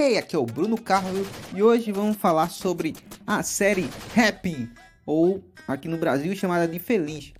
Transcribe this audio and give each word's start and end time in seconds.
Hey, 0.00 0.16
aqui 0.16 0.36
é 0.36 0.38
o 0.38 0.46
Bruno 0.46 0.80
Carlos 0.80 1.26
e 1.52 1.60
hoje 1.60 1.90
vamos 1.90 2.16
falar 2.16 2.50
sobre 2.50 2.94
a 3.26 3.42
série 3.42 3.90
Happy, 4.16 4.70
ou 5.04 5.42
aqui 5.66 5.88
no 5.88 5.98
Brasil 5.98 6.36
chamada 6.36 6.68
de 6.68 6.78
Feliz. 6.78 7.32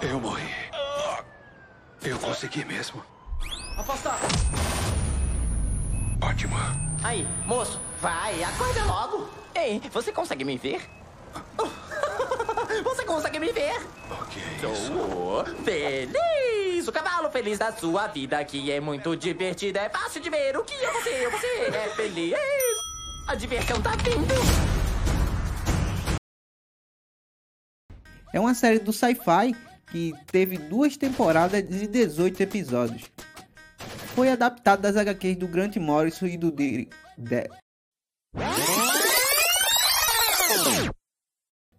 Eu 0.00 0.20
morri. 0.20 0.44
Eu 2.00 2.16
consegui 2.20 2.64
mesmo. 2.64 3.02
Afastar! 3.76 4.20
Ótimo. 6.22 6.54
Aí, 7.02 7.26
moço, 7.44 7.80
vai, 8.00 8.40
acorda 8.44 8.84
logo! 8.84 9.28
Ei, 9.52 9.82
você 9.92 10.12
consegue 10.12 10.44
me 10.44 10.56
ver? 10.56 10.80
Você 12.84 13.04
consegue 13.04 13.38
me 13.38 13.52
ver? 13.52 13.80
O 14.10 14.24
que 14.26 14.40
é 14.40 14.70
isso? 14.70 14.86
Sou 14.86 15.44
feliz! 15.64 16.45
O 16.88 16.92
cavalo 16.92 17.28
feliz 17.30 17.58
da 17.58 17.72
sua 17.72 18.06
vida, 18.06 18.44
que 18.44 18.70
é 18.70 18.78
muito 18.78 19.16
divertido, 19.16 19.78
é 19.78 19.88
fácil 19.88 20.20
de 20.20 20.30
ver. 20.30 20.56
O 20.56 20.64
que 20.64 20.72
é 20.72 20.92
você? 20.92 21.28
Você 21.30 21.46
é 21.46 21.88
feliz! 21.96 22.34
A 23.26 23.34
diversão 23.34 23.82
tá 23.82 23.90
vindo! 23.96 24.34
É 28.32 28.38
uma 28.38 28.54
série 28.54 28.78
do 28.78 28.92
sci-fi 28.92 29.56
que 29.90 30.12
teve 30.26 30.58
duas 30.58 30.96
temporadas 30.96 31.60
e 31.60 31.86
18 31.88 32.40
episódios. 32.42 33.10
Foi 34.14 34.30
adaptado 34.30 34.80
das 34.80 34.96
HQs 34.96 35.36
do 35.36 35.48
Grant 35.48 35.76
Morrison 35.76 36.26
e 36.26 36.36
do 36.36 36.52
Derek. 36.52 36.90
De... 37.18 37.48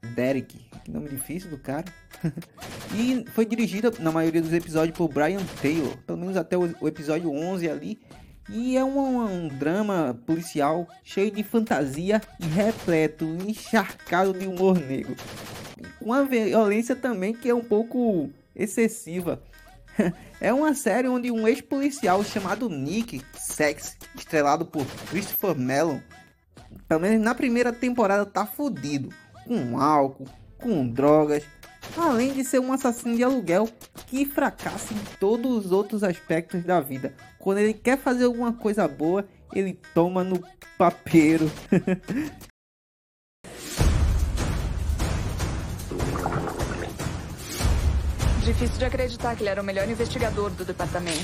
Derek, 0.08 0.58
que 0.84 0.92
nome 0.92 1.10
difícil 1.10 1.50
do 1.50 1.58
cara. 1.58 1.86
e 2.96 3.26
foi 3.32 3.46
dirigida 3.46 3.92
na 4.00 4.12
maioria 4.12 4.42
dos 4.42 4.54
episódios 4.54 4.98
por 4.98 5.08
Brian 5.09 5.44
Taylor, 5.62 5.98
pelo 6.06 6.20
menos 6.20 6.38
até 6.38 6.58
o, 6.58 6.88
episódio 6.88 7.31
11 7.31 7.70
ali. 7.70 8.00
E 8.50 8.78
é 8.78 8.84
um, 8.84 9.22
um, 9.22 9.48
drama 9.50 10.18
policial 10.26 10.88
cheio 11.04 11.30
de 11.30 11.44
fantasia 11.44 12.22
e 12.40 12.46
repleto, 12.46 13.26
encharcado 13.26 14.34
de 14.34 14.48
humor 14.48 14.80
negro. 14.80 15.16
Uma 16.00 16.24
violência 16.24 16.96
também 16.96 17.34
que 17.34 17.50
é 17.50 17.53
um 17.53 17.64
pouco 17.64 18.30
excessiva. 18.56 19.44
é 20.40 20.53
uma 20.53 20.74
série 20.74 21.08
onde 21.08 21.31
um 21.31 21.48
ex-policial 21.48 22.24
chamado 22.24 22.70
Nick 22.70 23.22
Sex, 23.34 23.98
estrelado 24.16 24.66
por 24.66 24.86
Christopher 25.09 25.56
Mellon, 25.56 26.00
pelo 26.88 27.02
menos 27.02 27.22
na 27.22 27.36
primeira 27.36 27.74
temporada 27.74 28.26
tá 28.26 28.46
fudido, 28.46 29.09
com 29.48 29.80
álcool, 29.80 30.28
com 30.58 30.88
drogas, 30.88 31.44
além 31.95 32.34
de 32.34 32.44
ser 32.44 32.59
um 32.59 32.73
assassino 32.73 33.16
de 33.16 33.23
aluguel 33.23 33.70
que 34.08 34.26
fracassa 34.26 34.94
em 34.94 35.00
todos 35.20 35.66
os 35.66 35.72
outros 35.72 36.03
aspectos 36.03 36.64
da 36.64 36.80
vida. 36.80 37.14
Quando 37.40 37.59
ele 37.59 37.73
quer 37.73 37.98
fazer 37.98 38.25
alguma 38.25 38.53
coisa 38.53 38.88
boa, 38.88 39.25
ele 39.53 39.80
toma 39.94 40.23
no 40.23 40.44
papeiro. 40.78 41.50
Difícil 48.44 48.78
de 48.78 48.86
acreditar 48.86 49.36
que 49.36 49.44
ele 49.44 49.50
era 49.50 49.62
o 49.62 49.66
melhor 49.66 49.90
investigador 49.90 50.50
do 50.52 50.64
departamento. 50.64 51.20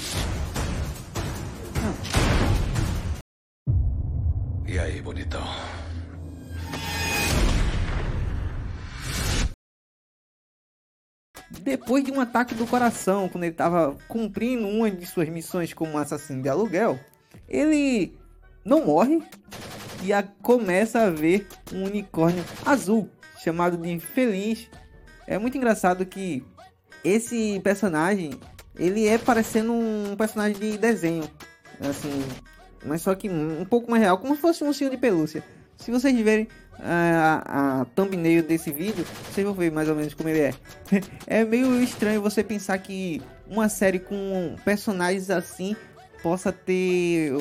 E 4.68 4.78
aí, 4.78 5.02
bonitão? 5.02 5.42
Depois 11.74 12.04
de 12.04 12.12
um 12.12 12.22
ataque 12.22 12.54
do 12.54 12.68
coração, 12.68 13.28
quando 13.28 13.46
ele 13.46 13.54
estava 13.54 13.98
cumprindo 14.08 14.68
uma 14.68 14.92
de 14.92 15.08
suas 15.08 15.28
missões 15.28 15.74
como 15.74 15.98
assassino 15.98 16.40
de 16.40 16.48
aluguel, 16.48 17.00
ele 17.50 18.16
não 18.64 18.86
morre 18.86 19.24
e 20.04 20.14
a, 20.14 20.22
começa 20.22 21.02
a 21.02 21.10
ver 21.10 21.48
um 21.74 21.86
unicórnio 21.86 22.46
azul 22.64 23.10
chamado 23.44 23.76
de 23.76 24.00
Feliz. 24.00 24.70
É 25.26 25.40
muito 25.40 25.58
engraçado 25.58 26.06
que 26.06 26.46
esse 27.04 27.60
personagem 27.64 28.40
ele 28.78 29.08
é 29.08 29.18
parecendo 29.18 29.74
um 29.74 30.16
personagem 30.16 30.60
de 30.60 30.78
desenho, 30.78 31.28
assim, 31.82 32.24
mas 32.86 33.02
só 33.02 33.16
que 33.16 33.28
um 33.28 33.66
pouco 33.66 33.90
mais 33.90 34.04
real, 34.04 34.20
como 34.20 34.36
se 34.36 34.42
fosse 34.42 34.64
um 34.64 34.68
ursinho 34.68 34.92
de 34.92 34.98
pelúcia. 34.98 35.44
Se 35.78 35.92
vocês 35.92 36.18
verem 36.20 36.48
a, 36.80 37.82
a 37.82 37.86
thumbnail 37.86 38.44
desse 38.44 38.72
vídeo, 38.72 39.06
vocês 39.32 39.46
vão 39.46 39.54
ver 39.54 39.72
mais 39.72 39.88
ou 39.90 39.96
menos 39.96 40.14
como 40.14 40.30
ele 40.30 40.40
é. 40.40 40.54
é 41.28 41.46
meio 41.46 41.82
estranho 41.82 42.22
você 42.22 42.44
pensar 42.44 42.78
que 42.80 43.22
uma 43.48 43.70
série 43.70 44.00
com 44.00 44.56
personagens 44.64 45.30
assim 45.30 45.76
possa 46.22 46.52
ter 46.52 47.34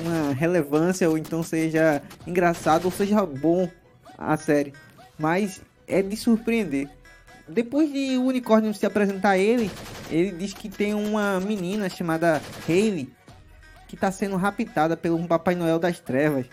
uma 0.00 0.32
relevância 0.32 1.08
ou 1.08 1.16
então 1.16 1.42
seja 1.42 2.02
engraçado 2.26 2.86
ou 2.86 2.90
seja 2.90 3.24
bom 3.24 3.68
a 4.16 4.36
série. 4.36 4.72
Mas 5.18 5.60
é 5.86 6.02
de 6.02 6.16
surpreender. 6.16 6.88
Depois 7.48 7.92
de 7.92 8.16
o 8.16 8.24
unicórnio 8.24 8.74
se 8.74 8.84
apresentar 8.84 9.38
ele, 9.38 9.70
ele 10.10 10.32
diz 10.32 10.52
que 10.52 10.68
tem 10.68 10.94
uma 10.94 11.38
menina 11.38 11.88
chamada 11.88 12.42
Hayley 12.68 13.08
que 13.86 13.94
está 13.94 14.10
sendo 14.10 14.36
raptada 14.36 14.96
pelo 14.96 15.24
Papai 15.28 15.54
Noel 15.54 15.78
das 15.78 16.00
Trevas. 16.00 16.46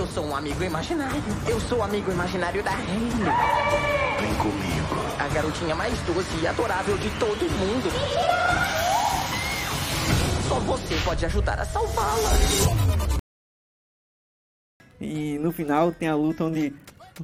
Eu 0.00 0.06
sou 0.06 0.24
um 0.24 0.34
amigo 0.34 0.64
imaginário. 0.64 1.22
Eu 1.46 1.60
sou 1.60 1.82
amigo 1.82 2.10
imaginário 2.10 2.62
da 2.62 2.70
Hayley. 2.70 3.10
Vem 4.18 4.34
comigo. 4.36 4.94
A 5.18 5.28
garotinha 5.28 5.74
mais 5.74 5.92
doce 6.06 6.38
e 6.42 6.46
adorável 6.46 6.96
de 6.96 7.10
todo 7.18 7.42
mundo. 7.42 7.90
Só 10.48 10.58
você 10.60 10.96
pode 11.04 11.26
ajudar 11.26 11.60
a 11.60 11.66
salvá-la. 11.66 12.30
E 14.98 15.38
no 15.38 15.52
final 15.52 15.92
tem 15.92 16.08
a 16.08 16.14
luta 16.14 16.44
onde 16.44 16.72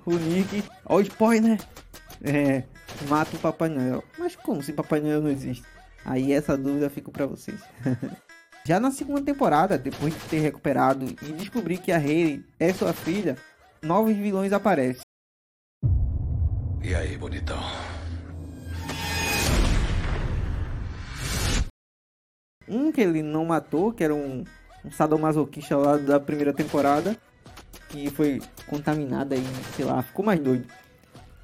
o 0.04 0.12
Nick, 0.12 0.62
ó 0.84 0.96
o 0.96 1.00
spoiler, 1.00 1.58
é, 2.22 2.62
mata 3.08 3.36
o 3.36 3.40
Papai 3.40 3.70
Noel. 3.70 4.04
Mas 4.18 4.36
como 4.36 4.62
se 4.62 4.74
Papai 4.74 5.00
Noel 5.00 5.22
não 5.22 5.30
existe? 5.30 5.64
Aí 6.04 6.30
essa 6.30 6.58
dúvida 6.58 6.90
fica 6.90 7.10
para 7.10 7.24
vocês. 7.24 7.58
Já 8.66 8.80
na 8.80 8.90
segunda 8.90 9.22
temporada, 9.22 9.78
depois 9.78 10.12
de 10.12 10.20
ter 10.28 10.40
recuperado 10.40 11.06
e 11.22 11.32
descobrir 11.34 11.78
que 11.78 11.92
a 11.92 11.98
Hayley 11.98 12.44
é 12.58 12.72
sua 12.72 12.92
filha, 12.92 13.36
novos 13.80 14.16
vilões 14.16 14.52
aparecem. 14.52 15.02
E 16.82 16.92
aí, 16.92 17.16
bonitão? 17.16 17.60
Um 22.68 22.90
que 22.90 23.02
ele 23.02 23.22
não 23.22 23.44
matou, 23.44 23.92
que 23.92 24.02
era 24.02 24.12
um, 24.12 24.42
um 24.84 24.90
sadomasoquista 24.90 25.76
lá 25.76 25.96
da 25.96 26.18
primeira 26.18 26.52
temporada, 26.52 27.16
que 27.88 28.10
foi 28.10 28.42
contaminado 28.66 29.34
aí, 29.34 29.44
sei 29.76 29.84
lá, 29.84 30.02
ficou 30.02 30.24
mais 30.24 30.40
doido. 30.40 30.66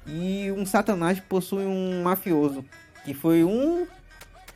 E 0.05 0.51
um 0.51 0.65
satanás 0.65 1.21
possui 1.21 1.63
um 1.63 2.03
mafioso, 2.03 2.65
que 3.05 3.13
foi 3.13 3.45
um 3.45 3.87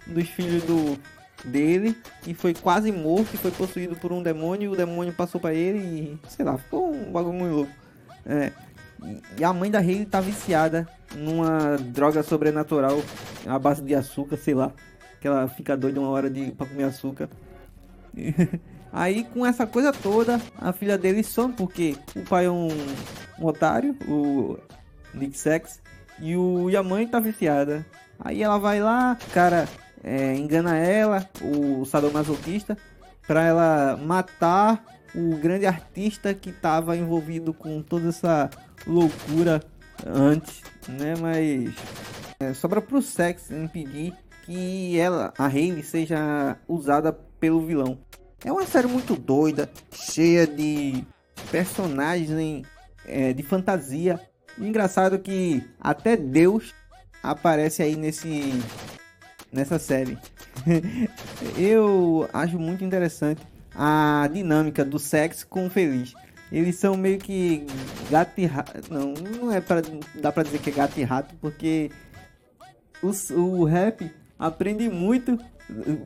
dos 0.05 0.28
filhos 0.28 0.63
do 0.63 0.99
dele 1.45 1.95
e 2.25 2.33
foi 2.33 2.53
quase 2.53 2.91
morto 2.91 3.33
e 3.33 3.37
foi 3.37 3.51
possuído 3.51 3.95
por 3.95 4.11
um 4.11 4.21
demônio 4.21 4.71
e 4.71 4.73
o 4.73 4.77
demônio 4.77 5.13
passou 5.13 5.39
para 5.39 5.53
ele 5.53 5.79
e 5.79 6.29
sei 6.29 6.45
lá, 6.45 6.57
ficou 6.57 6.91
um 6.91 7.11
bagulho 7.11 7.33
muito 7.33 7.55
louco. 7.55 7.71
É, 8.25 8.51
e 9.37 9.43
a 9.43 9.53
mãe 9.53 9.69
da 9.69 9.79
Hayley 9.79 10.05
tá 10.05 10.19
viciada 10.19 10.87
numa 11.15 11.77
droga 11.77 12.23
sobrenatural 12.23 13.01
à 13.45 13.57
base 13.57 13.81
de 13.81 13.93
açúcar, 13.95 14.37
sei 14.37 14.53
lá, 14.53 14.71
que 15.21 15.27
ela 15.27 15.47
fica 15.47 15.77
doida 15.77 15.99
uma 15.99 16.09
hora 16.09 16.29
de 16.29 16.51
para 16.51 16.67
comer 16.67 16.83
açúcar. 16.83 17.29
Aí 18.91 19.25
com 19.25 19.45
essa 19.45 19.67
coisa 19.67 19.91
toda, 19.91 20.41
a 20.57 20.73
filha 20.73 20.97
dele 20.97 21.23
some 21.23 21.53
porque 21.53 21.95
o 22.15 22.21
pai 22.21 22.45
é 22.45 22.49
um, 22.49 22.69
um 23.40 23.45
otário, 23.45 23.95
o 24.07 24.57
Nick 25.13 25.37
Sex, 25.37 25.81
e, 26.19 26.35
o, 26.35 26.69
e 26.69 26.75
a 26.75 26.81
mãe 26.81 27.07
tá 27.07 27.19
viciada. 27.19 27.85
Aí 28.19 28.41
ela 28.41 28.57
vai 28.57 28.81
lá, 28.81 29.16
cara 29.33 29.67
é, 30.07 30.35
engana 30.37 30.77
ela, 30.77 31.29
o 31.41 31.83
sadomasoquista, 31.85 32.77
para 33.27 33.43
ela 33.43 33.97
matar 33.97 34.83
o 35.13 35.35
grande 35.35 35.65
artista 35.65 36.33
que 36.33 36.49
estava 36.49 36.95
envolvido 36.95 37.53
com 37.53 37.81
toda 37.81 38.09
essa 38.09 38.49
loucura 38.85 39.61
antes, 40.05 40.61
né? 40.87 41.13
Mas 41.19 41.75
é, 42.39 42.53
sobra 42.53 42.81
pro 42.81 43.01
Sex 43.01 43.51
impedir 43.51 44.13
que 44.45 44.97
ela, 44.97 45.33
a 45.37 45.47
Hayley, 45.47 45.83
seja 45.83 46.57
usada 46.67 47.11
pelo 47.11 47.65
vilão. 47.65 47.99
É 48.45 48.51
uma 48.51 48.65
série 48.65 48.87
muito 48.87 49.13
doida, 49.15 49.69
cheia 49.91 50.47
de 50.47 51.03
personagens 51.51 52.63
é, 53.05 53.33
de 53.33 53.43
fantasia. 53.43 54.21
engraçado 54.57 55.19
que 55.19 55.61
até 55.81 56.15
Deus 56.15 56.73
aparece 57.21 57.83
aí 57.83 57.95
nesse 57.95 58.53
nessa 59.52 59.79
série. 59.79 60.17
Eu 61.58 62.29
acho 62.34 62.59
muito 62.59 62.84
interessante 62.84 63.41
a 63.76 64.29
dinâmica 64.32 64.84
do 64.84 64.97
sexo 64.97 65.47
com 65.47 65.67
o 65.67 65.70
feliz. 65.70 66.14
Eles 66.52 66.76
são 66.78 66.96
meio 66.96 67.20
que 67.20 67.66
gato 68.09 68.40
e 68.40 68.46
rato. 68.46 68.82
Não, 68.90 69.14
não 69.14 69.52
é 69.52 69.59
para 69.59 69.82
dá 70.16 70.32
para 70.32 70.44
dizer 70.44 70.59
que 70.59 70.70
é 70.70 70.73
gato 70.73 70.97
e 70.97 71.03
rato, 71.03 71.35
porque 71.41 71.91
o, 73.02 73.11
o 73.34 73.64
rap 73.66 74.09
aprende 74.40 74.90
muito, 74.90 75.38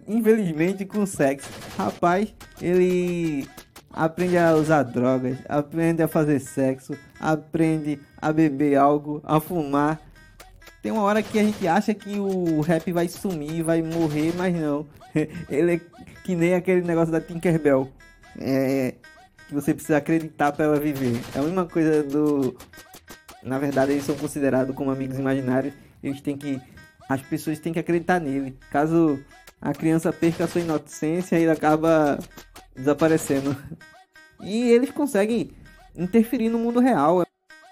infelizmente, 0.08 0.86
com 0.86 1.06
sexo. 1.06 1.50
Rapaz, 1.78 2.34
ele 2.60 3.48
aprende 3.94 4.38
a 4.38 4.56
usar 4.56 4.84
drogas, 4.84 5.38
aprende 5.48 6.02
a 6.02 6.08
fazer 6.08 6.40
sexo, 6.40 6.98
aprende 7.20 8.00
a 8.20 8.32
beber 8.32 8.78
algo, 8.78 9.22
a 9.24 9.40
fumar. 9.40 10.00
Tem 10.82 10.92
uma 10.92 11.04
hora 11.04 11.22
que 11.22 11.38
a 11.38 11.44
gente 11.44 11.68
acha 11.68 11.94
que 11.94 12.20
o 12.20 12.62
rap 12.62 12.92
vai 12.92 13.08
sumir, 13.08 13.64
vai 13.64 13.82
morrer, 13.82 14.34
mas 14.36 14.56
não. 14.56 14.88
Ele 15.50 15.76
é 15.76 15.82
que 16.24 16.36
nem 16.36 16.56
aquele 16.56 16.82
negócio 16.82 17.12
da 17.12 17.22
Tinkerbell. 17.22 17.92
É, 18.40 18.96
você 19.52 19.74
precisa 19.74 19.98
acreditar 19.98 20.52
para 20.52 20.66
ela 20.66 20.80
viver. 20.80 21.20
É 21.36 21.40
a 21.40 21.44
mesma 21.44 21.66
coisa 21.66 22.02
do. 22.04 22.58
Na 23.44 23.60
verdade, 23.60 23.92
eles 23.92 24.06
são 24.06 24.16
considerados 24.16 24.76
como 24.76 24.92
amigos 24.92 25.20
imaginários. 25.20 25.74
Eles 26.02 26.22
têm 26.22 26.38
que. 26.38 26.60
As 27.08 27.22
pessoas 27.22 27.60
têm 27.60 27.74
que 27.74 27.80
acreditar 27.80 28.20
nele. 28.20 28.58
Caso 28.72 29.20
a 29.62 29.74
criança 29.74 30.12
perca 30.12 30.46
a 30.46 30.48
sua 30.48 30.62
inocência, 30.62 31.36
ele 31.36 31.52
acaba 31.52 32.18
desaparecendo. 32.76 33.56
E 34.42 34.70
eles 34.70 34.90
conseguem 34.90 35.52
interferir 35.96 36.50
no 36.50 36.58
mundo 36.58 36.80
real. 36.80 37.24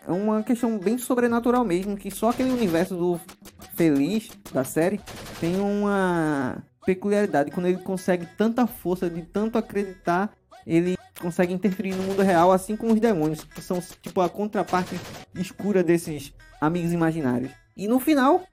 É 0.08 0.12
uma 0.12 0.42
questão 0.44 0.78
bem 0.78 0.98
sobrenatural 0.98 1.64
mesmo, 1.64 1.98
que 1.98 2.10
só 2.10 2.30
aquele 2.30 2.52
universo 2.52 2.96
do 2.96 3.20
feliz 3.76 4.30
da 4.52 4.64
série 4.64 5.00
tem 5.40 5.60
uma 5.60 6.64
peculiaridade. 6.86 7.52
Quando 7.52 7.68
ele 7.68 7.80
consegue 7.80 8.26
tanta 8.38 8.66
força 8.66 9.10
de 9.10 9.22
tanto 9.22 9.58
acreditar, 9.58 10.32
ele 10.66 10.98
consegue 11.20 11.54
interferir 11.54 11.96
no 11.96 12.04
mundo 12.04 12.22
real, 12.22 12.52
assim 12.52 12.76
como 12.76 12.94
os 12.94 13.00
demônios, 13.00 13.44
que 13.44 13.62
são 13.62 13.82
tipo 14.02 14.22
a 14.22 14.30
contraparte 14.30 15.00
escura 15.36 15.84
desses 15.84 16.34
amigos 16.60 16.92
imaginários. 16.92 17.52
E 17.76 17.88
no 17.88 18.00
final, 18.00 18.44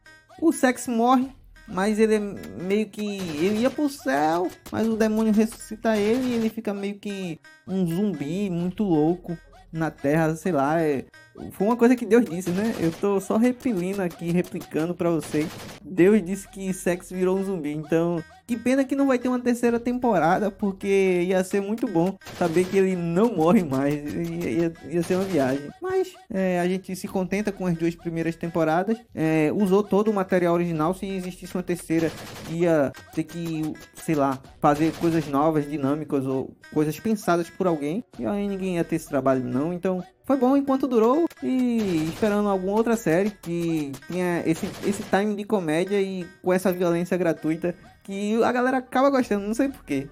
o 0.41 0.53
Sex 0.53 0.87
morre 0.87 1.31
mas 1.69 1.99
ele 1.99 2.15
é 2.15 2.21
meio 2.21 2.87
que. 2.87 3.05
Ele 3.05 3.61
ia 3.61 3.71
pro 3.71 3.89
céu, 3.89 4.49
mas 4.71 4.87
o 4.87 4.97
demônio 4.97 5.33
ressuscita 5.33 5.97
ele 5.97 6.29
e 6.29 6.35
ele 6.35 6.49
fica 6.49 6.73
meio 6.73 6.99
que 6.99 7.41
um 7.67 7.87
zumbi 7.87 8.49
muito 8.49 8.85
louco 8.85 9.37
na 9.73 9.91
Terra, 9.91 10.35
sei 10.37 10.53
lá. 10.53 10.81
É... 10.81 11.05
Foi 11.53 11.67
uma 11.67 11.77
coisa 11.77 11.97
que 11.97 12.07
Deus 12.07 12.25
disse, 12.25 12.51
né? 12.51 12.75
Eu 12.81 12.91
tô 12.93 13.21
só 13.21 13.37
repelindo 13.37 14.03
aqui, 14.03 14.31
replicando 14.31 14.95
para 14.95 15.11
vocês. 15.11 15.49
Deus 15.83 16.23
disse 16.25 16.49
que 16.49 16.73
sexo 16.73 17.15
virou 17.15 17.39
um 17.39 17.45
zumbi, 17.45 17.73
então 17.73 18.23
que 18.47 18.57
pena 18.57 18.85
que 18.85 18.95
não 18.95 19.09
vai 19.09 19.19
ter 19.19 19.29
uma 19.29 19.41
terceira 19.41 19.81
temporada, 19.81 20.51
porque 20.53 21.23
ia 21.27 21.43
ser 21.43 21.61
muito 21.61 21.89
bom 21.89 22.17
saber 22.39 22.65
que 22.65 22.79
ele 22.79 22.95
não 22.95 23.35
morre 23.35 23.65
mais. 23.65 23.95
Ia, 24.15 24.51
ia, 24.51 24.73
ia 24.89 25.03
ser 25.03 25.17
uma 25.17 25.25
viagem. 25.25 25.69
Mas 25.83 26.15
é, 26.31 26.61
a 26.61 26.69
gente 26.69 26.95
se 26.95 27.09
contenta 27.09 27.51
com 27.51 27.67
as 27.67 27.77
duas 27.77 27.97
primeiras 27.97 28.37
temporadas. 28.37 28.99
É, 29.13 29.51
usou 29.53 29.83
todo 29.83 30.13
o 30.13 30.15
material 30.15 30.55
original. 30.55 30.95
Se 30.95 31.07
existisse 31.07 31.57
uma 31.57 31.63
terceira, 31.63 32.13
ia 32.49 32.93
ter 33.15 33.25
que, 33.25 33.75
sei 33.95 34.15
lá, 34.15 34.41
fazer 34.61 34.93
coisas 34.93 35.27
novas, 35.27 35.69
dinâmicas 35.69 36.25
ou 36.25 36.55
coisas 36.73 36.99
pensadas 37.01 37.51
por 37.51 37.67
alguém. 37.67 38.05
E 38.17 38.25
aí 38.25 38.47
ninguém 38.47 38.77
ia 38.77 38.85
ter 38.85 38.95
esse 38.95 39.09
trabalho, 39.09 39.43
não. 39.43 39.73
Então 39.73 40.05
foi 40.27 40.37
bom 40.37 40.57
enquanto 40.57 40.89
durou 40.89 41.27
e 41.41 42.09
esperando 42.09 42.49
alguma 42.49 42.77
outra 42.77 42.97
série 42.97 43.31
que 43.31 43.93
tinha 44.09 44.43
esse, 44.45 44.69
esse 44.85 45.05
time 45.05 45.37
de 45.37 45.45
comédia 45.45 46.03
e 46.03 46.27
com 46.43 46.53
essa 46.53 46.73
violência 46.73 47.17
gratuita 47.17 47.77
que 48.03 48.43
a 48.43 48.51
galera 48.51 48.79
acaba 48.79 49.09
gostando, 49.09 49.47
não 49.47 49.55
sei 49.55 49.69
porquê. 49.69 50.09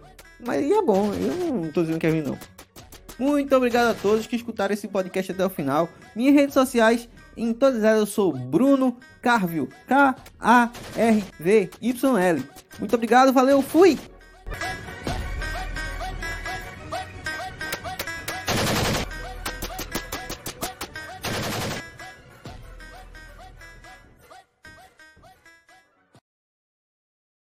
Mas 0.46 0.64
é 0.70 0.82
bom, 0.82 1.12
eu 1.12 1.52
não 1.52 1.72
tô 1.72 1.82
dizendo 1.82 1.99
que 1.99 2.06
é 2.06 2.11
ruim 2.11 2.22
não. 2.22 2.38
Muito 3.19 3.56
obrigado 3.56 3.90
a 3.90 3.94
todos 3.94 4.26
que 4.26 4.37
escutaram 4.37 4.72
esse 4.72 4.87
podcast 4.87 5.32
até 5.32 5.44
o 5.44 5.50
final. 5.50 5.88
Minhas 6.14 6.34
redes 6.34 6.55
sociais, 6.55 7.08
em 7.37 7.52
todas 7.52 7.82
elas 7.82 7.99
eu 7.99 8.06
sou 8.06 8.32
Bruno 8.32 8.96
Carvio, 9.20 9.69
K-A-R-V-Y-L. 9.88 10.84
Muito 12.78 12.94
obrigado, 12.94 13.32
valeu, 13.32 13.61
fui! 13.62 13.99